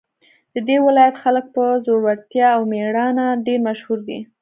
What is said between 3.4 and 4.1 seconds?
ډېر مشهور